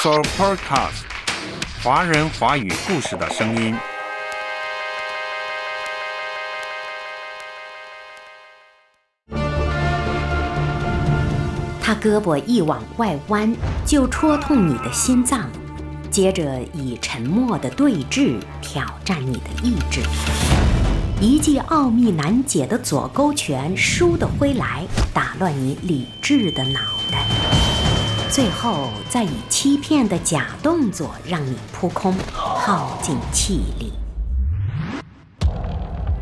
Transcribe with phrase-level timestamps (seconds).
[0.00, 1.02] s o Podcast，
[1.82, 3.74] 华人华语故事的声音。
[11.82, 13.52] 他胳膊一往外弯，
[13.84, 15.50] 就戳痛你的心脏，
[16.12, 20.00] 接着以沉默的对峙挑战你的意志。
[21.20, 26.78] 一记奥秘难解的左勾拳倏地挥来，打乱你理智的脑，
[28.30, 33.92] 最后再以欺骗的假动作让你扑空，耗尽气力。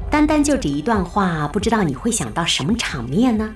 [0.08, 3.52] 单单就这一段话，不知道你会想到什么场面呢？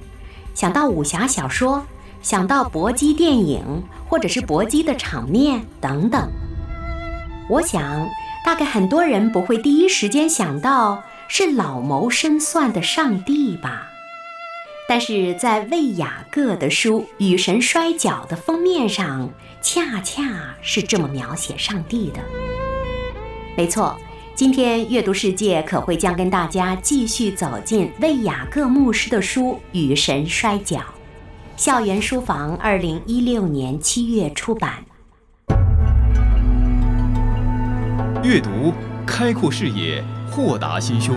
[0.52, 1.82] 想到武侠小说？
[2.22, 6.28] 想到搏击电影，或者是搏击的场面等等，
[7.48, 8.06] 我想
[8.44, 13.86] 大概很多人不会第一时间想到是老谋深算的上帝吧。
[14.90, 19.30] 但是在魏雅各的书《与神摔跤》的封面上，
[19.62, 22.18] 恰恰是这么描写上帝的。
[23.56, 23.96] 没错，
[24.34, 30.78] 今天阅读世界可会将跟大家继续走进魏雅各牧师的书《与神摔跤》。
[31.56, 34.84] 校园书房，二零一六年七月出版。
[38.24, 38.74] 阅读
[39.06, 41.16] 开阔视野，豁达心胸。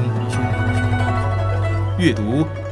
[1.98, 2.46] 阅读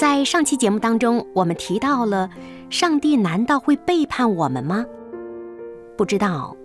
[0.00, 2.30] 在上期节目当中，我们提到了，
[2.70, 4.82] 上帝难道会背叛我们吗？
[5.94, 6.56] 不知道，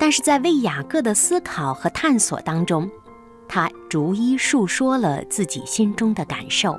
[0.00, 2.90] 但是在为雅各的思考和探索当中，
[3.46, 6.76] 他逐一述说了自己心中的感受。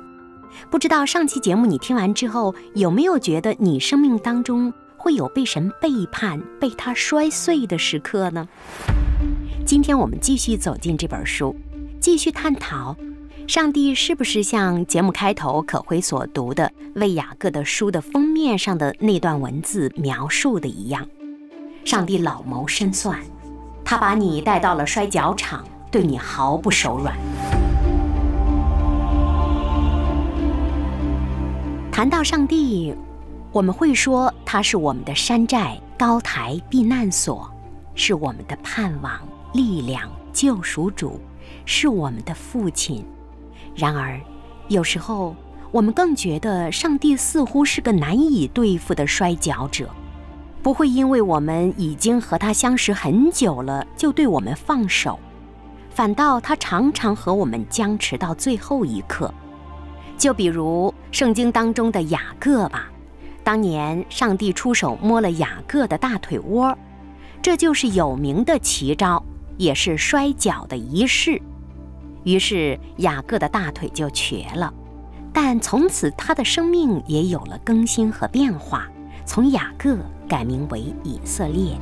[0.70, 8.46] 不知道上期节目你听完之后，有没有觉得你生命当中会有被神背叛、被他摔碎的时刻呢？
[9.64, 11.56] 今天我们继续走进这本书，
[11.98, 12.94] 继续探讨。
[13.46, 21.06] 上帝是不是像节目开头可辉所读的为雅各的书的封面上的那段文字描述的一样？
[21.84, 23.20] 上帝老谋深算，
[23.84, 27.14] 他把你带到了摔跤场，对你毫不手软。
[31.92, 32.94] 谈到上帝，
[33.52, 37.48] 我们会说他是我们的山寨、高台、避难所，
[37.94, 39.20] 是我们的盼望、
[39.52, 41.20] 力量、救赎主，
[41.66, 43.04] 是我们的父亲。
[43.74, 44.20] 然而，
[44.68, 45.34] 有时候
[45.70, 49.90] 我们更觉得上帝似乎是个难以对付的摔跤者，
[50.62, 55.18] 不会因为我们已经和他相识很久了就对我们放手，
[55.90, 59.32] 反倒他常常和我们僵持到最后一刻。
[60.16, 62.88] 就比如圣经当中的雅各吧，
[63.42, 66.78] 当年上帝出手摸了雅各的大腿窝，
[67.42, 69.20] 这就是有名的奇招，
[69.56, 71.42] 也是摔跤的仪式。
[72.24, 74.72] 于是雅各的大腿就瘸了，
[75.32, 78.88] 但从此他的生命也有了更新和变化，
[79.24, 79.96] 从雅各
[80.28, 81.76] 改名为以色列。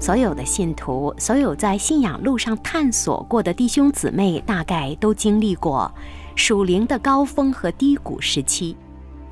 [0.00, 5.92] 所有的信徒，所有在信仰路上探索过的弟兄姊妹，大概都经历过
[6.34, 8.76] 属灵的高峰和低谷时期。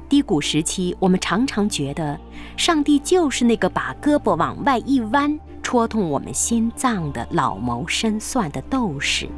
[0.09, 2.19] 低谷时期，我们常常觉得
[2.57, 5.39] 上帝就是那个把胳膊往外一弯。
[5.61, 9.29] 戳痛我们心脏的老谋深算的斗士，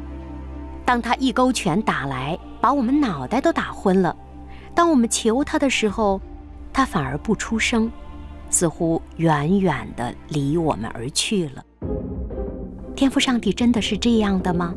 [0.85, 4.15] 当他一勾拳打来，把我们脑袋都打昏了；
[4.73, 6.21] 当我们求他的时候，
[6.71, 7.91] 他反而不出声，
[8.49, 11.65] 似乎远远地离我们而去了。
[12.95, 14.73] 天赋上帝真的是这样的吗？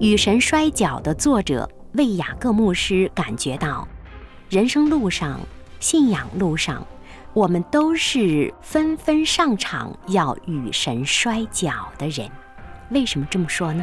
[0.00, 3.86] 与神摔跤的作者魏雅各牧师感觉到，
[4.52, 5.40] 人生路上、
[5.80, 6.86] 信仰路上。
[7.32, 12.30] 我们都是纷纷上场要与神摔跤的人，
[12.90, 13.82] 为什么这么说呢？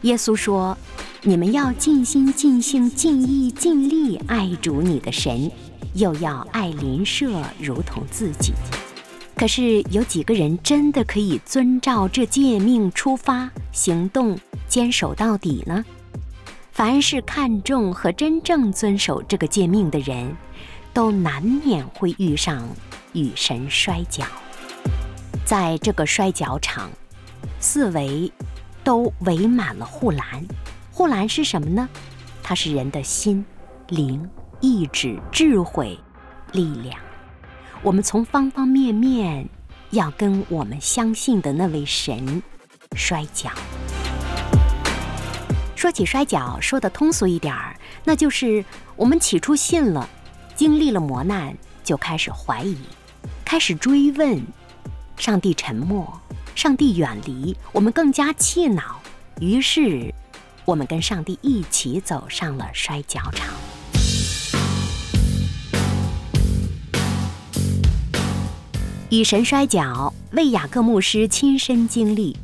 [0.00, 0.76] 耶稣说
[1.22, 5.48] ：“你们要尽心、尽性、尽意、尽力爱主你的神，
[5.94, 7.30] 又要爱邻舍
[7.60, 8.52] 如同自己。”
[9.38, 14.36] 可是有几个人真的可以遵照这诫命出发行动，
[14.66, 15.84] 坚守到底呢？
[16.80, 20.34] 凡是看重和真正遵守这个诫命的人。
[20.94, 22.66] 都难免会遇上
[23.12, 24.24] 与神摔跤，
[25.44, 26.90] 在这个摔跤场，
[27.60, 28.32] 四围
[28.82, 30.24] 都围满了护栏。
[30.90, 31.86] 护栏是什么呢？
[32.42, 33.44] 它是人的心、
[33.88, 34.26] 灵、
[34.62, 35.98] 意志、智慧、
[36.52, 36.98] 力量。
[37.82, 39.46] 我们从方方面面
[39.90, 42.42] 要跟我们相信的那位神
[42.96, 43.50] 摔跤。
[45.80, 47.74] 说起摔跤，说的通俗一点儿，
[48.04, 48.62] 那就是
[48.96, 50.06] 我们起初信了，
[50.54, 52.76] 经历了磨难，就开始怀疑，
[53.46, 54.38] 开始追问，
[55.16, 56.20] 上帝沉默，
[56.54, 59.00] 上帝远离，我们更加气恼，
[59.40, 60.12] 于是
[60.66, 63.48] 我们跟上帝一起走上了摔跤场。
[69.08, 72.36] 与神摔跤，为雅各牧师亲身经历。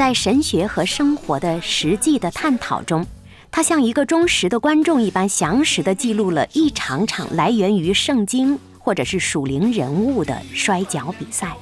[0.00, 3.06] 在神学和生活的实际的探讨中，
[3.50, 11.54] 他像一个忠实的观众一般，详实地记录了一场场来源于圣经或者是属灵人物的摔跤比赛，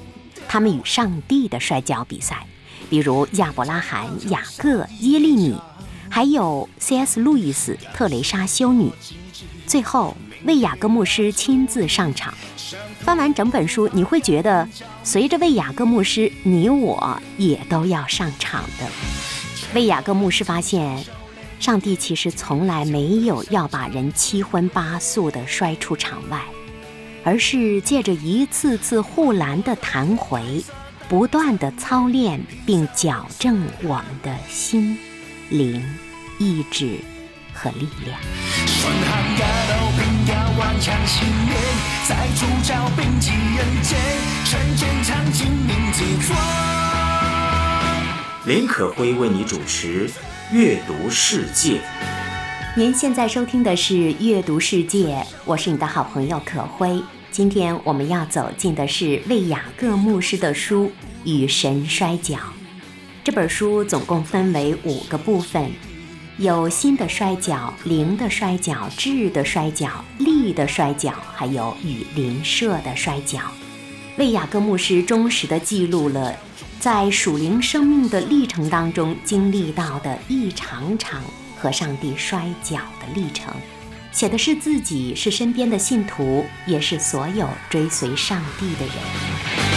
[0.47, 2.47] 他们与上帝的摔跤比赛，
[2.89, 5.57] 比如亚伯拉罕、雅各、耶利米，
[6.09, 7.19] 还有 C.S.
[7.19, 8.93] 路易斯、特蕾莎修女，
[9.67, 12.33] 最后为雅各牧师亲自上场。
[13.01, 14.69] 翻完整本书，你会觉得，
[15.03, 18.87] 随着为雅各牧师，你我也都要上场的。
[19.75, 21.05] 为雅各牧师发现，
[21.61, 26.41] 上帝其实从来没有要把人七荤八素的摔出场外，
[27.25, 30.65] 而是借着一次次护栏的弹回，
[31.09, 34.97] 不断的操练并矫正我们的心、
[35.51, 35.83] 灵、
[36.39, 36.99] 意志
[37.53, 38.19] 和力量。
[42.07, 43.99] 在主角并肩人间，
[44.45, 46.39] 趁坚强尽名自壮。
[48.47, 50.09] 林可辉为你主持
[50.53, 51.79] 《阅读世界》。
[52.77, 57.03] 您现在收听的是《阅读世界》，我是你的好朋友可辉。
[57.31, 60.87] 今天我们要走进的是魏雅各牧师的书
[61.25, 62.37] 《与神摔跤》。
[63.25, 65.71] 这本书总共分为五个部分。
[66.39, 73.41] 有心的摔跤、灵的摔跤、智的摔跤、力的摔跤，还有与邻舍的摔跤。
[74.19, 76.33] 为雅各牧师忠实地记录了
[76.79, 81.21] 在属灵生命的历程当中经历到的一场场
[81.57, 83.53] 和上帝摔跤的历程，
[84.13, 89.68] 写的是自己，是身边的信徒，也是所有追随上帝的人。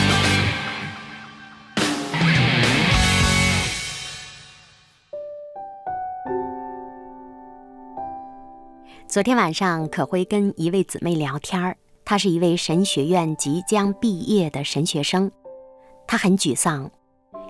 [9.11, 11.75] 昨天晚上，可辉跟一位姊妹聊天儿。
[12.05, 15.29] 她是一位神学院即将毕业的神学生，
[16.07, 16.89] 她很沮丧，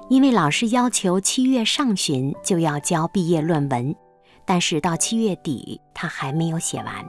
[0.09, 3.95] 因为老师要求七月上旬就要交毕业论文，
[4.43, 7.07] 但是到七月底她还没有写完。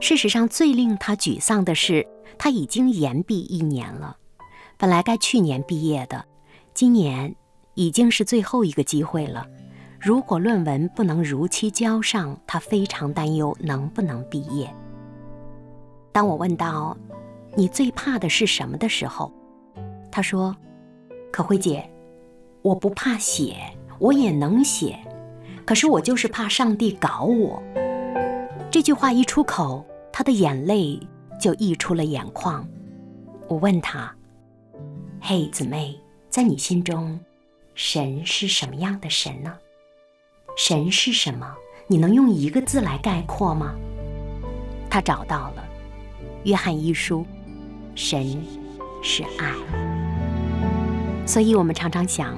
[0.00, 2.04] 事实上，最令她沮丧的是，
[2.36, 4.16] 她已经延毕一年了，
[4.76, 6.24] 本来该去年毕业的，
[6.74, 7.32] 今年
[7.74, 9.46] 已经是最后一个机会了。
[10.00, 14.72] 如果论文不能如期交上，他非常担忧能不能毕业。
[16.12, 16.96] 当我问到
[17.56, 19.32] “你最怕的是什么”的时候，
[20.10, 20.56] 他说
[21.32, 21.88] ：“可慧姐，
[22.62, 23.56] 我不怕写，
[23.98, 24.96] 我也能写，
[25.66, 27.60] 可是我就是怕上帝搞我。”
[28.70, 31.00] 这句话一出口，他的眼泪
[31.40, 32.64] 就溢出了眼眶。
[33.48, 34.14] 我问他
[35.20, 35.98] ：“嘿，姊妹，
[36.30, 37.18] 在你心中，
[37.74, 39.58] 神是什么样的神呢？”
[40.58, 41.46] 神是什么？
[41.86, 43.76] 你能用一个字来概括吗？
[44.90, 45.64] 他找到了，
[46.42, 47.20] 《约翰一书》，
[47.94, 48.42] 神
[49.00, 49.54] 是爱。
[51.24, 52.36] 所以我们常常想，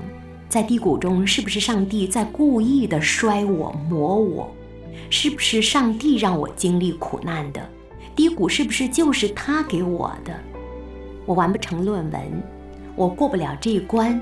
[0.51, 4.55] 在低谷中，是不是上帝在故意的摔我、磨我？
[5.09, 7.71] 是不是上帝让我经历苦难的？
[8.15, 10.39] 低谷是不是就是他给我的？
[11.25, 12.43] 我完不成论文，
[12.95, 14.21] 我过不了这一关，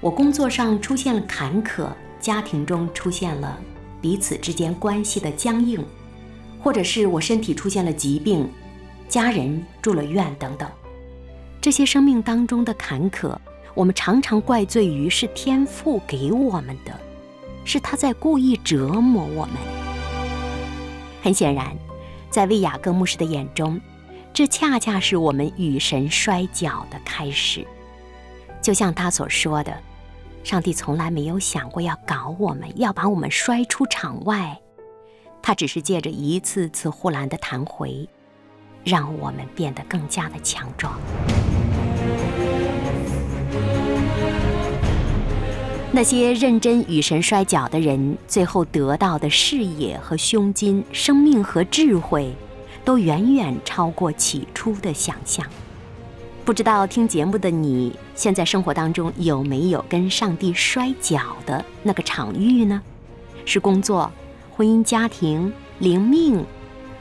[0.00, 1.86] 我工作上出现了坎坷。
[2.26, 3.56] 家庭中出现了
[4.00, 5.80] 彼此之间关系的僵硬，
[6.60, 8.50] 或者是我身体出现了疾病，
[9.08, 10.68] 家人住了院等等，
[11.60, 13.38] 这些生命当中的坎坷，
[13.76, 16.98] 我们常常怪罪于是天父给我们的，
[17.64, 19.54] 是他在故意折磨我们。
[21.22, 21.76] 很显然，
[22.28, 23.80] 在魏雅各牧师的眼中，
[24.34, 27.64] 这恰恰是我们与神摔跤的开始，
[28.60, 29.72] 就像他所说的。
[30.46, 34.56] 上帝从来没有想过要搞我们，要把我们摔出场外，
[35.42, 38.08] 他只是借着一次次护栏的弹回，
[38.84, 41.00] 让我们变得更加的强壮。
[45.90, 52.32] 那些认真与神摔跤的人，最后得到的视野和胸襟、生命和智慧，
[52.84, 55.44] 都远远超过起初的想象。
[56.46, 62.80] 不知道听节目的你，现在生活当中有没有跟上帝摔跤的那个场域呢？
[63.44, 64.08] 是工作、
[64.56, 66.46] 婚姻、家庭、灵命，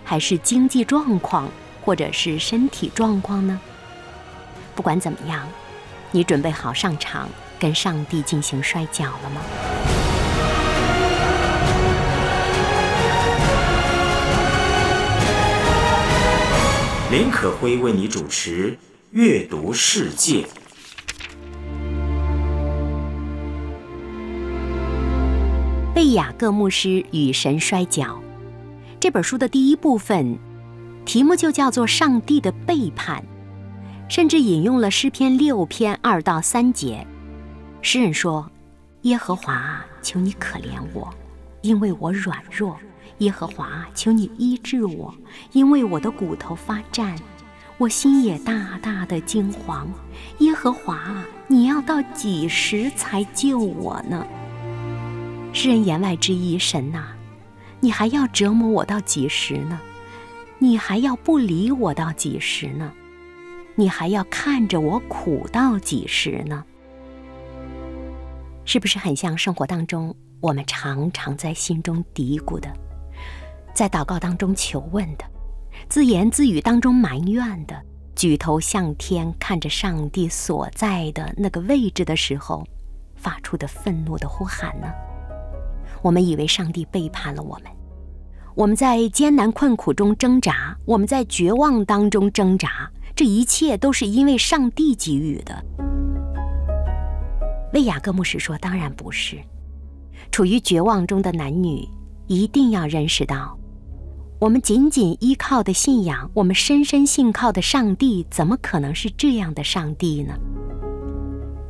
[0.03, 1.47] 还是经济状况，
[1.83, 3.61] 或者是身体状况呢？
[4.73, 5.47] 不管怎么样，
[6.09, 9.41] 你准备好上场跟上帝进行摔跤了吗？
[17.11, 18.71] 林可辉为你主持
[19.15, 20.41] 《阅读世界》。
[25.93, 28.21] 贝雅各牧师与神摔跤
[28.99, 30.37] 这本书的第一部分，
[31.05, 33.23] 题目就叫做“上帝的背叛”，
[34.09, 37.07] 甚至引用了诗篇六篇二到三节。
[37.81, 38.51] 诗人说
[39.03, 41.09] ：“耶和华，求你可怜我，
[41.61, 42.77] 因为我软弱。”
[43.19, 45.15] 耶和华，求你医治我，
[45.53, 47.15] 因为我的骨头发颤，
[47.77, 49.85] 我心也大大的惊惶。
[50.39, 54.25] 耶和华，你要到几时才救我呢？
[55.51, 57.07] 诗人言外之意，神呐，
[57.81, 59.79] 你还要折磨我到几时呢？
[60.57, 62.91] 你还要不理我到几时呢？
[63.75, 66.63] 你还要看着我苦到几时呢？
[68.63, 72.71] 是不是很像生活当中我们常常在心中嘀咕的？
[73.73, 75.25] 在祷告当中求问的，
[75.87, 77.79] 自言自语当中埋怨的，
[78.15, 82.65] 举头向天看着上帝所在的那个位置的时候，
[83.15, 84.87] 发出的愤怒的呼喊呢？
[86.01, 87.71] 我们以为上帝背叛了我们，
[88.55, 95.63] 我们在艰难困苦中挣扎，我们在绝望当中挣扎，这一切都是因为上帝给予的。
[97.73, 99.37] 为雅各牧师说：“当然不是，
[100.31, 101.87] 处于绝望中的男女
[102.27, 103.57] 一定要认识到。”
[104.37, 110.33] 我们仅仅依靠的信仰，我们深深信靠的上帝，怎么可能是这样的上帝呢？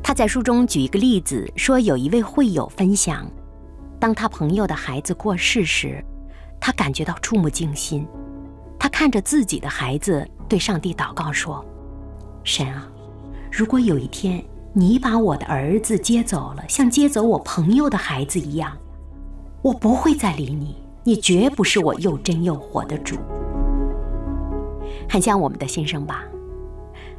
[0.02, 3.30] 他在书中举一个例子，说有一位会友分享，
[4.00, 6.04] 当他朋友的孩子过世时，
[6.60, 8.06] 他感觉到触目惊心。
[8.80, 11.64] 他看着自己的孩子，对上帝祷告说
[12.44, 12.88] ：“神啊，
[13.52, 14.44] 如果有一天
[14.74, 18.76] 你把我的儿子接走了，像接走我朋友的孩子一样，
[19.62, 20.76] 我不会再理你。”
[21.08, 23.16] 你绝不是我又真又活的主，
[25.08, 26.24] 很像我们的心声吧？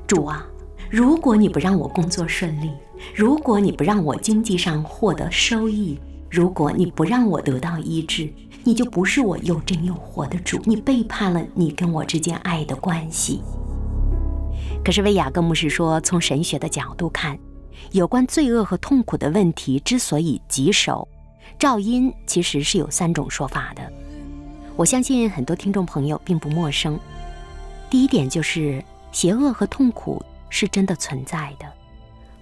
[0.09, 0.45] 主啊，
[0.91, 2.73] 如果你不让我工作顺利，
[3.15, 5.97] 如果你不让我经济上获得收益，
[6.29, 8.29] 如果你不让我得到医治，
[8.65, 13.41] 你就不是我又真又活的主，你背叛了你跟我之间爱的关系。
[14.85, 17.39] 可是，威雅各牧师说，从神学的角度看，
[17.93, 21.07] 有关罪恶和痛苦的问题之所以棘手。
[21.59, 23.91] 噪音其实是有三种说法的，
[24.77, 26.99] 我相信很多听众朋友并不陌生。
[27.89, 31.67] 第一点就是邪恶和痛苦是真的存在的，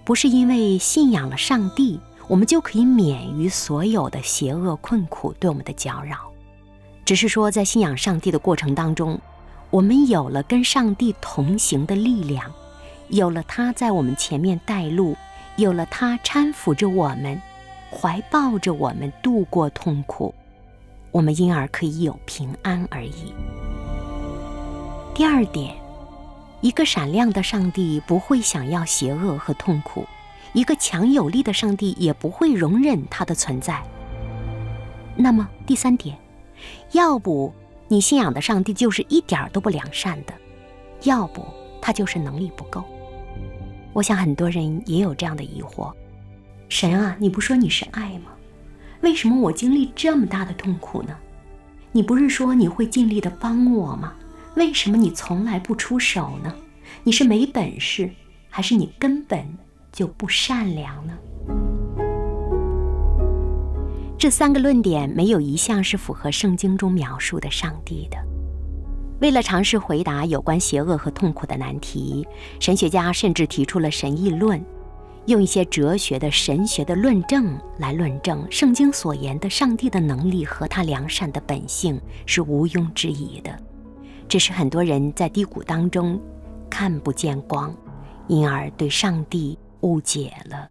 [0.04, 6.18] 不是因为信仰了上帝，我们就可以免于所有的邪恶困苦对我们的搅扰。
[7.04, 9.20] 只是说在信仰上帝的过程当中，
[9.70, 12.52] 我们有了跟上帝同行的力量，
[13.10, 15.14] 有了他在我们前面带路，
[15.56, 17.40] 有了他搀扶着我们。
[17.94, 20.34] 怀抱着我们度过痛苦，
[21.12, 23.32] 我们因而可以有平安而已。
[25.14, 25.76] 第二点，
[26.60, 30.04] 一个闪亮的上帝不会想要邪恶和痛苦，
[30.52, 33.80] 一个强有力的上帝也不会容忍它的存在。
[35.16, 36.18] 那么第三点，
[36.90, 37.54] 要不
[37.86, 40.34] 你信仰的上帝就是一点都不良善的，
[41.04, 41.44] 要不
[41.80, 42.82] 他就是能力不够。
[43.92, 45.92] 我想很多人也有这样的疑惑。
[46.68, 48.32] 神啊，你不说你是爱吗？
[49.02, 51.16] 为什么我经历这么大的痛苦呢？
[51.92, 54.14] 你不是说你会尽力的帮我吗？
[54.56, 56.54] 为什么你从来不出手呢？
[57.02, 58.10] 你是没本事，
[58.48, 59.46] 还是你根本
[59.92, 61.12] 就不善良呢？
[64.18, 68.16] 这三个论点没有一项是符合圣经中描述的上帝的。
[69.20, 72.26] 为了尝试回答有关邪恶和痛苦的难题，
[72.58, 74.64] 神学家甚至提出了神议论。
[75.26, 83.58] 用一些哲学的、神学的论证来论证圣经所言的上帝的能力和他良善的本性是毋庸置疑的，
[84.28, 86.20] 只是很多人在低谷当中
[86.68, 87.74] 看不见光，
[88.28, 90.68] 因而对上帝误解了。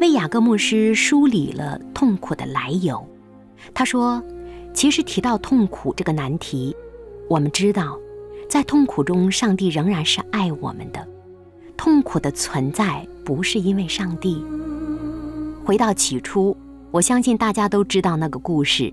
[0.00, 3.04] 为雅各牧师梳理了痛苦的来由，
[3.72, 4.22] 他说
[4.74, 6.76] ：“其实提到痛苦这个难题，
[7.28, 7.98] 我们知道。”
[8.48, 11.06] 在痛苦中，上帝仍然是爱我们的。
[11.76, 14.42] 痛苦的存在不是因为上帝。
[15.64, 16.56] 回到起初，
[16.90, 18.92] 我相信大家都知道那个故事：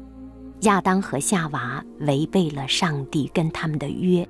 [0.62, 4.28] 亚当和夏娃违背了上帝跟他们的约，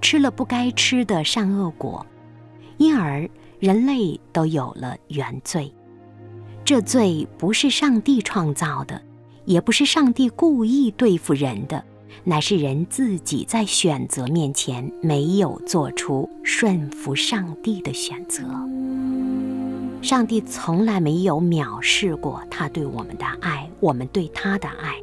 [0.00, 2.06] 吃了不该吃的善恶果，
[2.76, 5.72] 因而人类都有了原罪。
[6.64, 9.00] 这罪不是上帝创造的，
[9.46, 11.82] 也不是上帝故意对付人的，
[12.24, 18.44] 乃是人自己在选择面前没有做出顺服上帝的选择。
[20.00, 24.94] 上帝从来没有藐视过他对我们的爱，我们对他的爱。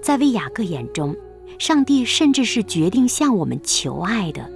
[0.00, 1.16] 在为雅各眼中，
[1.58, 4.48] 上帝甚至是决定向我们求爱的，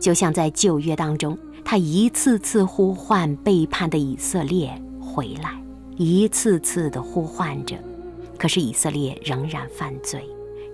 [0.00, 5.60] 就像在旧约当中，他一次次呼唤背叛的以色列回来，
[5.96, 7.76] 一次次的呼唤着，
[8.38, 10.22] 可是以色列仍然犯罪，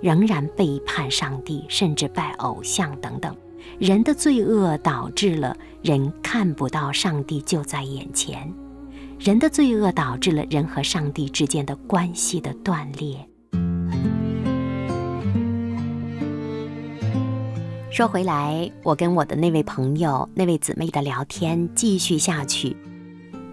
[0.02, 3.34] 仍然背叛上帝，甚至拜偶像等等。
[3.78, 8.52] 人的罪恶导致了人看不到上帝就在眼前，
[9.18, 13.16] 人的罪恶导致了人和上帝之间的关系的断裂。
[17.90, 22.76] 说回来，我跟我的那位朋友、那位姊妹的聊天继续下去。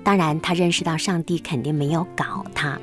[0.04, 2.80] 当然，他认识到上帝肯定没有搞他。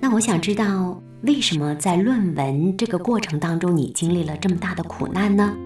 [0.00, 5.56] 那我想知道，为什么在论文这个过程当中，你经历了这么大的苦难呢？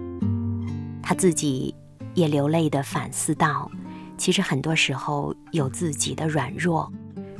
[1.02, 1.74] 他自己
[2.14, 3.68] 也流泪地反思道
[4.16, 6.88] ：“其实很多时候有自己的软弱，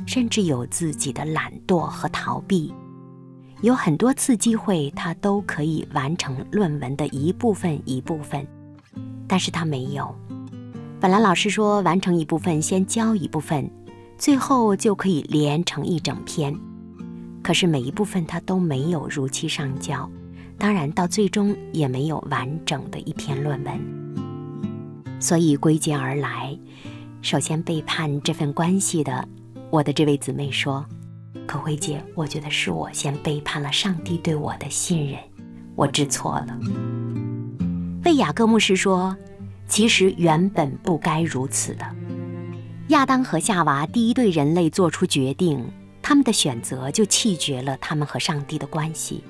[0.05, 2.73] 甚至有自己的懒惰和逃避。
[3.61, 8.45] 有很多次机会，他都可以完成论文的一部分一部分，
[9.29, 10.13] 但是他没有。
[10.99, 13.71] 本来老师说完成一部分先交一部分，
[14.17, 16.53] 最后就可以连成一整篇。
[17.49, 20.07] 可是每一部分他都没有如期上交。”
[20.55, 26.55] 当然，到最终也没有完整的一篇论文，所以归结而来，
[27.23, 29.27] 首先背叛这份关系的，
[29.71, 30.85] 我的这位姊妹说
[31.47, 35.17] ：“可慧姐，我觉得是我先背叛了上帝对我的信任，
[35.75, 36.59] 我知错了。”
[38.05, 39.17] 为雅各牧师说
[39.67, 41.85] ：“其实原本不该如此的。
[42.89, 45.65] 亚当和夏娃第一对人类做出决定，
[46.09, 49.23] 他们的选择就弃绝了他们和上帝的关系。”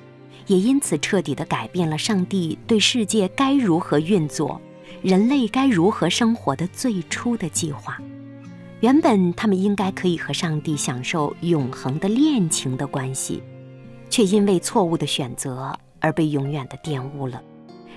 [0.48, 4.58] 也因此彻底地改变了上帝对世界该如何运作、
[5.02, 7.98] 人类该如何生活的最初的计划。
[8.80, 13.42] 原本他们应该可以和上帝享受永恒的恋情的关系，
[14.08, 17.42] 却因为错误的选择而被永远的玷污了。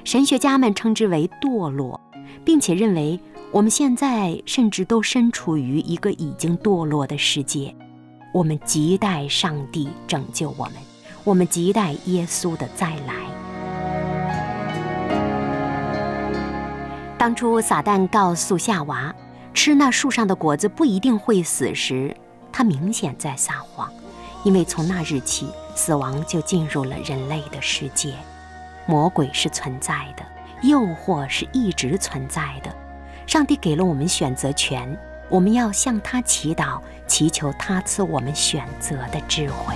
[0.03, 1.99] 神学家们称之为堕落，
[2.43, 3.17] 并且认为
[3.51, 7.73] 我们现在甚至都身处于一个已经堕落的世界。
[8.33, 10.73] 我们亟待上帝拯救我们。
[11.23, 13.13] 我们亟待耶稣的再来。
[17.15, 19.13] 当初撒旦告诉夏娃，
[19.53, 22.13] 吃那树上的果子不一定会死时，
[22.51, 23.89] 他明显在撒谎，
[24.43, 28.15] 因为从那日起，死亡就进入了人类的世界。
[28.87, 30.25] 魔鬼是存在的，
[30.67, 32.75] 诱惑是一直存在的。
[33.27, 34.97] 上帝给了我们选择权，
[35.29, 39.75] 我们要向他祈祷，祈求他赐我们选择的智慧。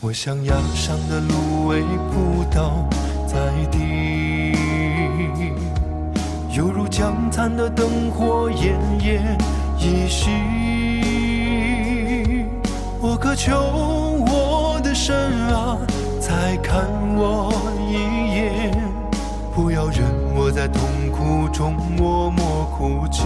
[0.00, 2.88] 我像崖上的芦苇扑倒
[3.26, 3.36] 在
[3.70, 4.52] 地，
[6.56, 9.20] 犹如江残的灯火奄奄
[9.78, 10.30] 一息。
[13.00, 15.14] 我渴求我的神
[15.48, 15.76] 啊，
[16.20, 17.52] 再看我
[17.88, 17.94] 一
[18.36, 18.72] 眼，
[19.54, 23.22] 不要任我在痛苦中默默哭泣。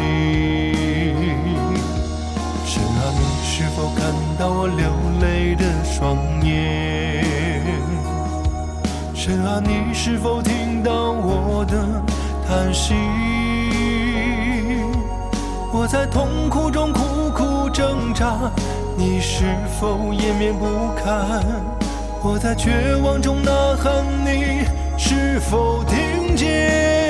[2.67, 4.87] 神啊，你是否看到我流
[5.21, 7.25] 泪的双眼？
[9.15, 11.77] 神啊，你是否听到我的
[12.47, 12.95] 叹息？
[15.73, 18.51] 我在痛苦中苦苦挣扎，
[18.97, 19.45] 你是
[19.79, 20.65] 否掩面不
[20.97, 21.43] 看？
[22.23, 24.65] 我在绝望中呐喊，你
[24.97, 27.04] 是否听见？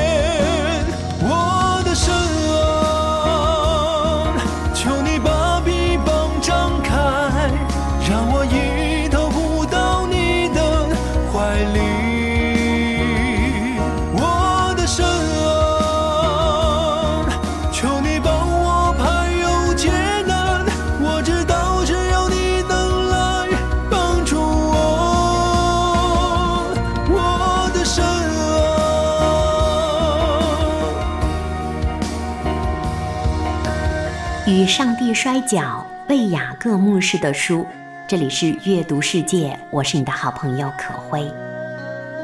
[34.64, 37.66] 与上帝摔跤，为雅各牧师的书。
[38.08, 41.30] 这里是阅读世界，我是你的好朋友可辉。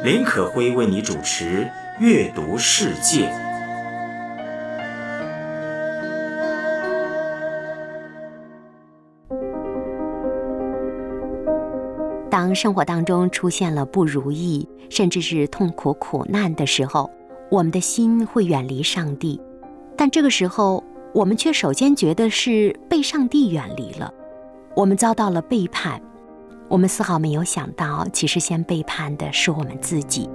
[0.03, 3.31] 林可辉为你主持阅读世界。
[12.31, 17.11] 当生活当中出现了不如意，甚至是痛苦苦难的时候，
[17.51, 19.39] 我们的心会远离上帝，
[19.95, 20.83] 但这个时候。
[21.13, 24.13] 我们却首先觉得是被上帝远离了，
[24.77, 26.01] 我们遭到了背叛，
[26.69, 30.29] 我们丝毫没有想到，其实先背叛的是我们自己。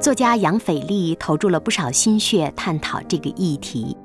[0.00, 3.96] 作家杨斐利投注了不少心血探讨这个议题。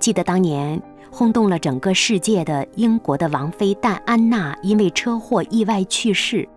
[0.00, 6.48] 记得当年轰动了整个世界的英国的王妃戴安娜因为车祸意外去世，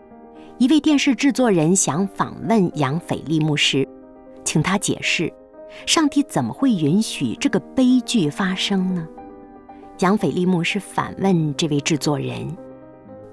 [0.58, 3.88] 一位电视制作人想访问杨斐利牧师，
[4.44, 5.32] 请他解释，
[5.86, 9.08] 上帝怎么会允许这个悲剧发生呢？
[10.00, 12.56] 杨斐利牧师反问这位制作人：“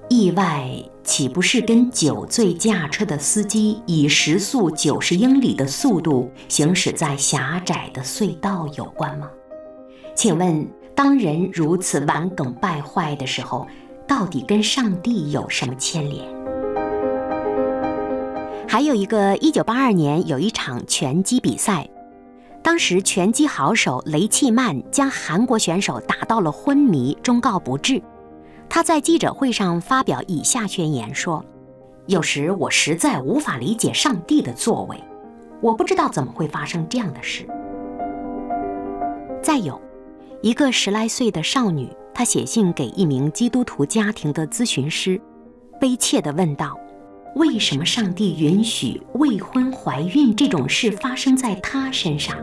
[0.09, 0.71] 意外。”
[1.05, 9.31] 岂不是跟酒醉驾车的司机以时速九十英里的速度行驶在狭窄的隧道有关吗？
[10.15, 13.67] 请问，当人如此顽梗败坏的时候，
[14.09, 16.25] 到底跟上帝有什么牵连？
[18.67, 21.87] 还有一个，一九八二年有一场拳击比赛，
[22.65, 28.03] 当时拳击好手雷契曼将韩国选手打到了昏迷，终告不治。
[28.71, 31.45] 他在记者会上发表以下宣言说
[32.09, 34.99] ：“有时我实在无法理解上帝的作为，
[35.61, 37.47] 我不知道怎么会发生这样的事。”
[39.43, 39.79] 再有，
[40.41, 45.21] 一个十来岁的少女，她写信给一名基督徒家庭的咨询师，
[45.79, 46.75] 悲切地问道
[47.35, 52.37] ：“为什么上帝允许未婚怀孕这种事发生在她身上？”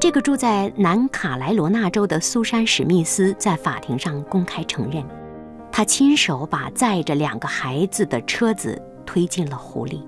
[0.00, 5.04] 这个住在南卡莱罗纳州的苏珊·史密斯在法庭上公开承认，
[5.70, 10.02] 他亲手把载着两个孩子的车子推进了湖里，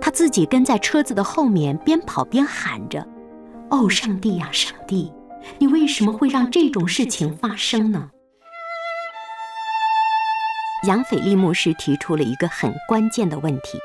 [0.00, 3.06] 他自己跟在车子的后面，边跑边喊着
[3.70, 5.12] ：“哦，上帝呀，上帝，
[5.58, 8.10] 你为什么会让这种事情发生呢？”
[10.84, 13.78] 杨斐利牧师提出了一个很关键的问题。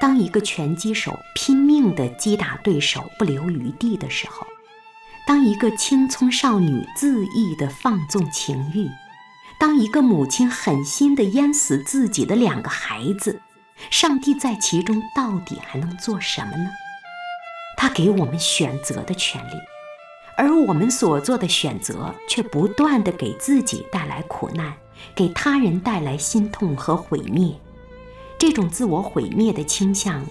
[0.00, 4.46] 当一个拳击手拼命地击打对手不留余地的时候，
[5.26, 8.88] 当一个青葱少女恣意地放纵情欲，
[9.58, 13.42] 当一个母亲狠心地淹死自己的两个孩子，
[13.90, 16.70] 上帝在其中到底还能做什么呢？
[17.76, 19.54] 他给我们选择的权利，
[20.36, 24.72] 而我们所做的选择却不断地给自己带来苦难，
[25.14, 27.54] 给他人带来心痛和毁灭。
[28.38, 30.24] 这种自我毁灭的倾向，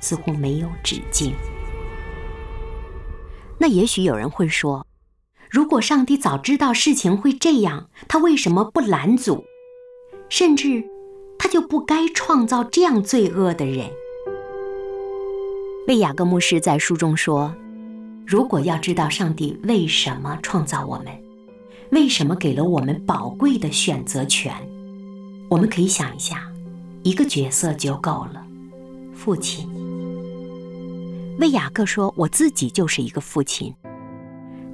[0.00, 1.32] 似乎没有止境。
[3.58, 4.86] 那也许有人会说，
[5.48, 9.44] 如果上帝早知道事情会这样，他为什么不拦阻？
[10.28, 10.82] 甚至，
[11.38, 13.88] 他就不该创造这样罪恶的人。
[15.86, 17.54] 贝雅各牧师在书中说
[18.26, 21.06] ：“如果要知道上帝为什么创造我们，
[21.90, 24.52] 为什么给了我们宝贵的选择权，
[25.48, 26.42] 我们可以想一下。”
[27.02, 28.44] 一个角色就够了，
[29.14, 29.68] 父亲。
[31.38, 33.72] 为雅各说：“我自己就是一个父亲。”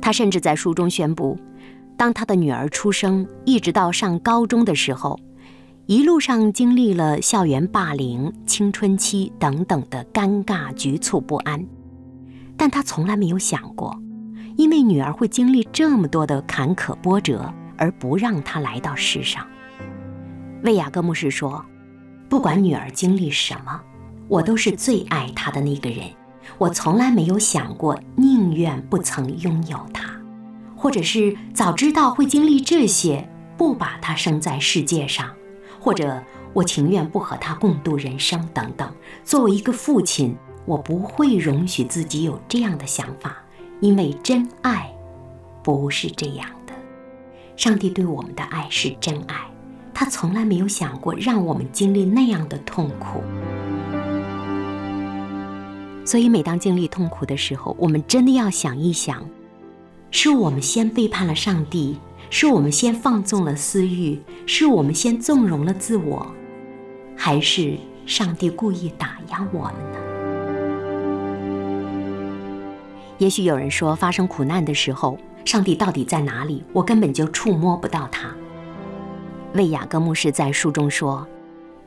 [0.01, 1.39] 他甚至在书中宣布，
[1.95, 5.21] 当他的女儿出生，一直到上高中的时候，
[5.85, 11.63] 一路上经历了校园霸凌、青春期等等的尴尬、局促不安，
[12.57, 13.95] 但他从来没有想过，
[14.57, 19.47] 因为女儿会经历这么多的坎坷波折，而不让她来到世上。
[20.63, 21.65] 魏雅各牧师说。
[22.29, 23.79] 不管女儿经历什么，
[24.27, 26.07] 我都是最爱她的那个人。
[26.57, 30.09] 我从来没有想过宁愿不曾拥有她，
[30.75, 35.29] 或者是早知道会经历这些，不把她生在世界上，
[35.79, 36.23] 或者
[36.55, 38.91] 我情愿不和她共度人生等等。
[39.23, 40.35] 作为一个父亲，
[40.65, 43.37] 我不会容许自己有这样的想法，
[43.83, 44.91] 因为真爱
[45.63, 46.73] 不是这样的。
[47.57, 49.37] 上帝对我们的爱是真爱。
[49.93, 53.23] 他从来没有想过让我们经历那样的痛苦，
[56.05, 59.25] 所以每当经历痛苦的时候，我们真的要想一想：
[60.11, 61.99] 是我们先背叛了上帝，
[62.31, 66.27] 是我们先放纵了私欲，是我们先纵容了自我，
[67.17, 70.12] 还是上帝故意打压我们呢？
[73.23, 76.65] 也许有人说，发生苦难的时候，上帝到底在哪里？
[76.73, 78.35] 我根本就触摸不到他。
[79.55, 81.25] 魏雅各牧师在书中说：“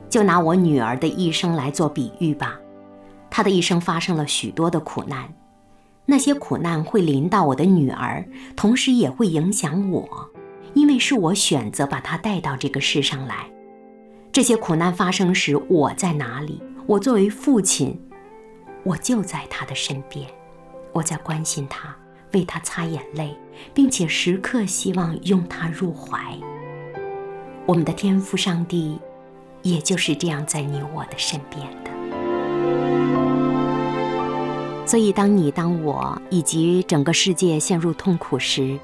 [0.08, 2.58] 就拿我女儿的一生来做比喻吧，
[3.28, 5.28] 她的一生发生了许多的苦难，
[6.06, 10.08] 那些苦难会临到我的女儿，同时也会影响我，
[10.72, 13.44] 因为是我选择把她带到这个世上来。
[14.32, 16.62] 这些苦难发生时，我在哪里？
[16.86, 18.00] 我作为父亲，
[18.84, 20.26] 我就在她的身边，
[20.96, 21.94] 我在关心他，
[22.32, 23.36] 为他擦眼泪，
[23.74, 26.34] 并且时刻希望拥他入怀。”
[27.68, 28.98] 我们的天赋上帝，
[29.60, 31.90] 也就是这样在你我的身边的。
[34.86, 38.78] 所以，当你、当我以及整个世界陷入痛苦时，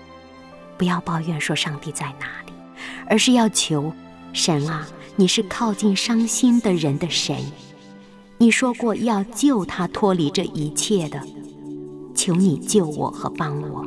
[0.76, 2.52] 不要抱怨说上帝在哪里，
[3.08, 3.90] 而是要求
[4.34, 7.34] 神啊，你是靠近伤心的人的神。
[8.36, 11.22] 你说过要救他脱离这一切的，
[12.14, 13.86] 求你救我和帮我。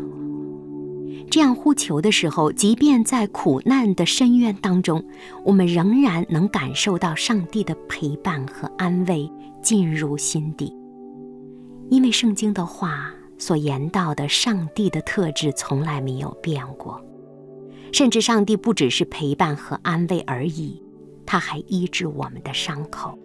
[1.31, 5.03] 这样呼求的时候，即便在苦难的深渊当中，
[5.43, 9.29] 我们仍然能感受到上帝的陪伴和安慰
[9.61, 10.73] 进入心底。
[11.89, 17.01] 因为圣经的话所言到的上帝的特质从来没有变过，
[17.91, 20.81] 甚至上帝不只是陪伴和安慰而已，
[21.25, 23.17] 他还医治我们的伤口。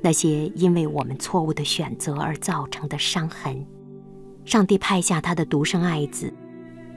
[0.00, 3.66] 那些因为我们错误的选择而造成的伤痕，
[4.44, 6.32] 上帝派下他的独生爱子，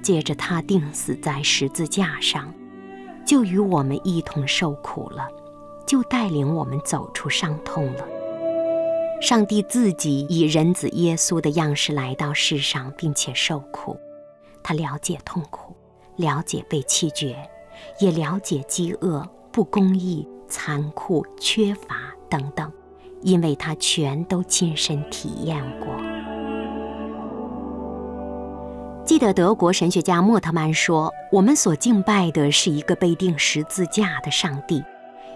[0.02, 2.54] 借着他钉死在十字架上，
[3.26, 5.28] 就与我们一同受苦了，
[5.86, 8.06] 就带领我们走出伤痛了。
[9.22, 13.98] 上帝自己以人子耶稣的样式来到世上，并且受苦，
[14.62, 15.76] 他了解痛苦，
[16.18, 17.36] 了解被弃绝，
[18.00, 22.72] 也了解饥饿、不公义、残酷、缺乏等等。
[23.24, 25.88] 因为他全都亲身体验过。
[29.18, 34.84] 记得德国神学家莫特曼说：“我们所敬拜的是一个被钉十字架的上帝，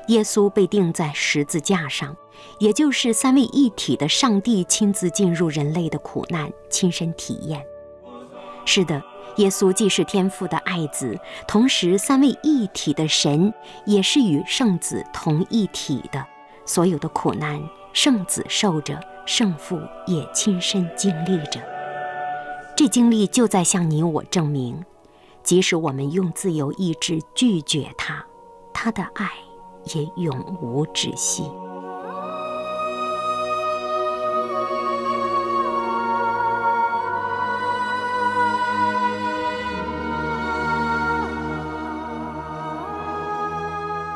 [0.06, 2.15] 耶稣被钉在十字架上，
[2.60, 7.65] 也就是三位一体的上帝亲自进入人类的苦难，亲身体验。
[8.65, 9.02] 是的，
[9.38, 13.52] 耶稣既是天父的爱子，同时三位一体的神
[13.88, 16.24] 也是与圣子同一体的。”
[16.67, 17.60] 所有的苦难，
[17.94, 21.60] 圣子受着，圣父也亲身经历着。
[22.82, 24.84] 这经历就在向你我证明，
[25.44, 28.26] 即使我们用自由意志拒绝他，
[28.74, 29.30] 他的爱
[29.94, 31.44] 也永无止息。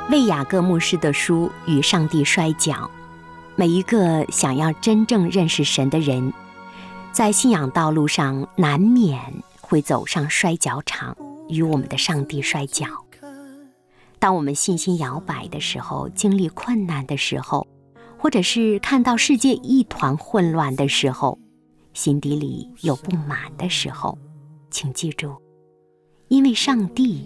[0.09, 2.73] 为雅各牧师的书《与上帝摔跤》，
[3.55, 6.33] 每一个想要真正认识神的人，
[7.15, 9.17] 在信仰道路上难免
[9.61, 11.15] 会走上摔跤场，
[11.47, 12.85] 与我们的上帝摔跤。
[14.19, 17.65] 当我们信心摇摆的时候，经历困难的时候，
[18.17, 21.39] 或者是看到世界一团混乱的时候，
[21.93, 24.17] 心底里有不满的时候，
[24.69, 25.41] 请记住，
[26.27, 27.25] 因为上帝。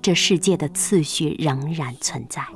[0.00, 2.46] 这世界的次序仍然存在，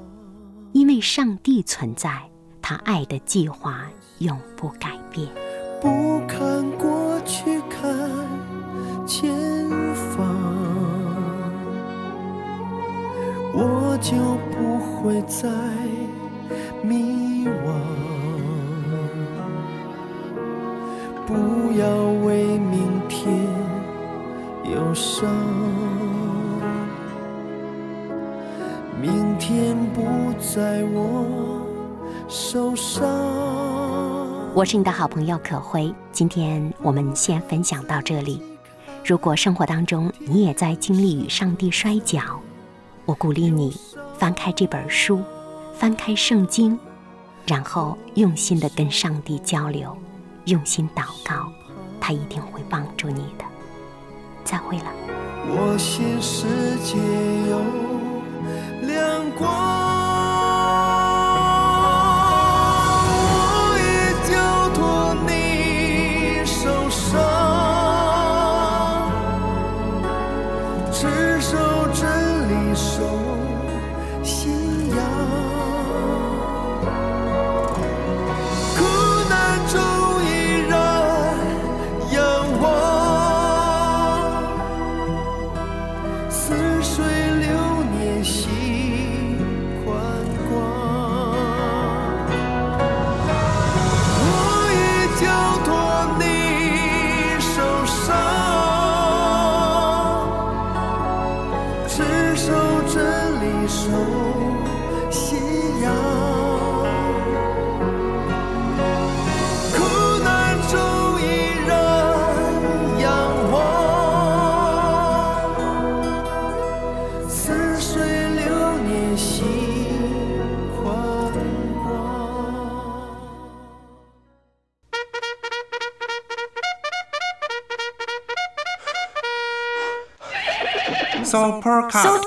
[0.73, 2.23] 因为上帝存在，
[2.63, 3.91] 他爱的计划
[4.21, 5.29] 永不改变。
[5.85, 7.93] 不看过去，看
[9.07, 9.31] 前
[10.17, 10.25] 方，
[13.53, 14.17] 我就
[14.51, 15.47] 不会再
[16.83, 17.75] 迷惘。
[21.27, 21.35] 不
[21.79, 21.87] 要
[22.25, 23.47] 为明天
[24.73, 25.29] 忧伤。
[29.03, 31.27] 明天不在我
[32.27, 33.74] 手上。
[34.55, 38.41] 我是你的好朋友可辉，今天我们先分享到这里。
[39.05, 42.21] 如果生活当中你也在经历与上帝摔跤，
[43.05, 43.77] 我鼓励你
[44.17, 45.21] 翻开这本书，
[45.75, 46.79] 翻开圣经，
[47.49, 49.97] 然后用心的跟上帝交流，
[50.45, 51.53] 用心祷告，
[52.01, 53.45] 他一定会帮助你的。
[54.45, 54.85] 再会了。
[55.49, 56.47] 我心世
[56.85, 56.97] 界
[57.51, 57.59] 有。
[58.87, 59.74] 亮光。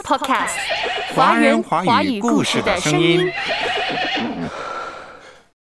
[0.08, 0.56] Podcast，
[1.14, 3.30] 华人华语故事的声音。